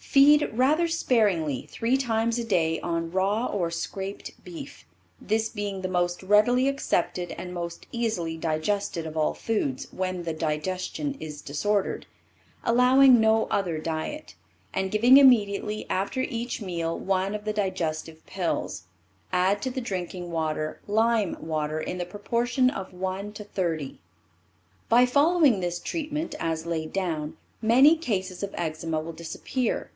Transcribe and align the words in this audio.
Feed 0.00 0.48
rather 0.52 0.88
sparingly 0.88 1.68
three 1.70 1.96
times 1.96 2.38
a 2.40 2.44
day 2.44 2.80
on 2.80 3.12
raw 3.12 3.46
or 3.46 3.70
scraped 3.70 4.42
beef, 4.42 4.84
this 5.20 5.48
being 5.48 5.82
the 5.82 5.88
most 5.88 6.22
readily 6.24 6.66
accepted 6.66 7.32
and 7.38 7.52
most 7.54 7.86
easily 7.92 8.36
digested 8.36 9.06
of 9.06 9.16
all 9.16 9.32
foods 9.34 9.86
when 9.92 10.22
the 10.24 10.32
digestion 10.32 11.14
is 11.20 11.40
disordered, 11.42 12.04
allowing 12.64 13.20
no 13.20 13.46
other 13.46 13.78
diet, 13.78 14.34
and 14.74 14.90
giving 14.90 15.18
immediately 15.18 15.86
after 15.90 16.22
each 16.22 16.60
meal 16.62 16.98
one 16.98 17.32
of 17.34 17.44
the 17.44 17.52
digestive 17.52 18.24
pills. 18.26 18.84
Add 19.30 19.60
to 19.62 19.70
the 19.70 19.80
drinking 19.82 20.32
water 20.32 20.80
lime 20.88 21.36
water 21.38 21.78
in 21.80 21.98
the 21.98 22.06
proportion 22.06 22.70
of 22.70 22.92
one 22.94 23.32
to 23.34 23.44
thirty. 23.44 24.00
By 24.88 25.06
following 25.06 25.60
this 25.60 25.78
treatment 25.78 26.34
as 26.40 26.66
laid 26.66 26.92
down, 26.92 27.36
many 27.62 27.96
cases 27.96 28.42
of 28.42 28.52
eczema 28.56 28.98
will 28.98 29.12
disappear. 29.12 29.92